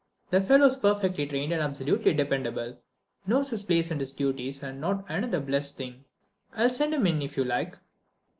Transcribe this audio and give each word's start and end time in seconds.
The 0.31 0.41
fellow's 0.41 0.77
perfectly 0.77 1.27
trained 1.27 1.53
and 1.53 1.61
absolutely 1.61 2.15
dependable, 2.15 2.75
knows 3.27 3.51
his 3.51 3.63
place 3.63 3.91
and 3.91 4.01
his 4.01 4.13
duties 4.13 4.63
and 4.63 4.81
not 4.81 5.05
another 5.07 5.39
blessed 5.39 5.77
thing. 5.77 6.05
I'll 6.55 6.71
send 6.71 6.95
him 6.95 7.05
in 7.05 7.21
if 7.21 7.37
you 7.37 7.43
like." 7.45 7.77